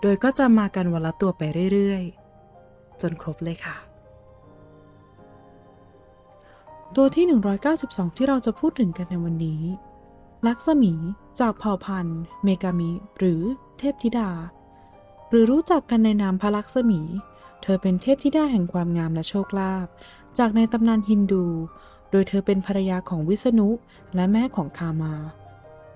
[0.00, 3.76] โดยก็จะมากันวันละตัวไปเรื่อยๆ จนครบเลยค่ะ
[6.96, 7.26] ตัวที่
[7.70, 9.62] 192 ที่เราจะพูดถึงกันในวันนี้
[10.46, 10.92] ลักษมี
[11.40, 13.40] จากเผ่าพันธุ์ เมกามิ หรือ
[13.78, 14.30] เทพธิดา
[15.28, 17.00] หรือรู้จักกันในนามพระลักษมี
[17.62, 19.86] เธอเป็นเทพธิดาแห่งความงามและโชคลาภ
[20.38, 21.44] จากในตำนานฮินดู
[22.10, 23.68] โดยเธอเป็นภรรยาของวิษณุ
[24.14, 25.14] และแม่ของคามา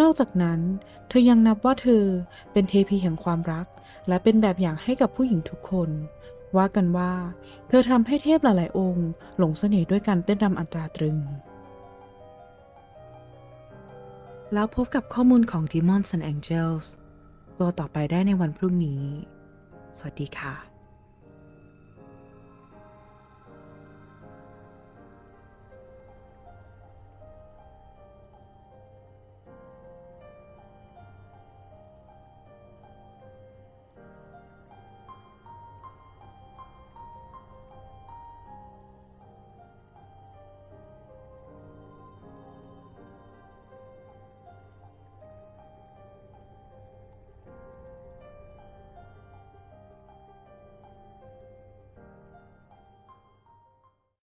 [0.00, 0.60] นอกจากนั้น
[1.08, 2.04] เธอยังนับว่าเธอ
[2.52, 3.66] เป็นเทพีแห่งความรัก
[4.08, 5.90] และเป็นแบบอย่างให้กับผู้หญิงทุกคน
[6.56, 7.12] ว่ากันว่า
[7.68, 11.18] เธอทำให้เทพหลาย ๆ องค์ หลงเสน่ห์ด้วยการเต้นรำอันตราตรึง
[14.54, 16.86] แล้วพบกับข้อมูลของ Demons and Angels
[17.58, 19.02] ตัวต่อไปได้ในวันพรุ่งนี้
[19.98, 20.69] สวัสดีค่ะ